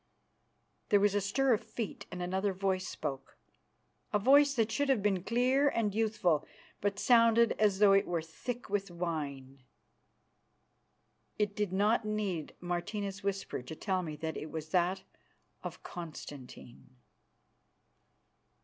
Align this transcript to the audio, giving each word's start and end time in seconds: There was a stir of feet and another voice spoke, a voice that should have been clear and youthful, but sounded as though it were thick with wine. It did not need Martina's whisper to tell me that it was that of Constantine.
There 0.89 0.99
was 0.99 1.13
a 1.13 1.21
stir 1.21 1.53
of 1.53 1.63
feet 1.63 2.07
and 2.09 2.23
another 2.23 2.53
voice 2.53 2.87
spoke, 2.87 3.37
a 4.11 4.17
voice 4.17 4.55
that 4.55 4.71
should 4.71 4.89
have 4.89 5.03
been 5.03 5.21
clear 5.23 5.69
and 5.69 5.93
youthful, 5.93 6.47
but 6.81 6.97
sounded 6.97 7.51
as 7.59 7.77
though 7.77 7.93
it 7.93 8.07
were 8.07 8.23
thick 8.23 8.67
with 8.67 8.89
wine. 8.89 9.61
It 11.37 11.55
did 11.55 11.71
not 11.71 12.03
need 12.03 12.55
Martina's 12.59 13.21
whisper 13.21 13.61
to 13.61 13.75
tell 13.75 14.01
me 14.01 14.15
that 14.15 14.37
it 14.37 14.49
was 14.49 14.69
that 14.69 15.03
of 15.61 15.83
Constantine. 15.83 16.95